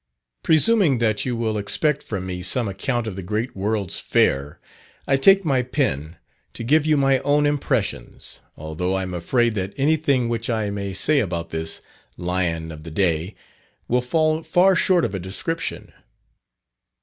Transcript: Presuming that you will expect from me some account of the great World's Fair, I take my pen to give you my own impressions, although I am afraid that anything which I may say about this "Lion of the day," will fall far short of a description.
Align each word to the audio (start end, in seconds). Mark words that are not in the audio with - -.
Presuming 0.41 0.97
that 0.97 1.25
you 1.27 1.35
will 1.35 1.59
expect 1.59 2.01
from 2.01 2.25
me 2.25 2.41
some 2.41 2.67
account 2.67 3.05
of 3.05 3.15
the 3.15 3.21
great 3.21 3.55
World's 3.55 3.99
Fair, 3.99 4.59
I 5.07 5.15
take 5.15 5.45
my 5.45 5.61
pen 5.61 6.17
to 6.55 6.63
give 6.63 6.87
you 6.87 6.97
my 6.97 7.19
own 7.19 7.45
impressions, 7.45 8.39
although 8.57 8.95
I 8.95 9.03
am 9.03 9.13
afraid 9.13 9.53
that 9.53 9.75
anything 9.77 10.27
which 10.27 10.49
I 10.49 10.71
may 10.71 10.93
say 10.93 11.19
about 11.19 11.51
this 11.51 11.83
"Lion 12.17 12.71
of 12.71 12.81
the 12.81 12.89
day," 12.89 13.35
will 13.87 14.01
fall 14.01 14.41
far 14.41 14.75
short 14.75 15.05
of 15.05 15.13
a 15.13 15.19
description. 15.19 15.93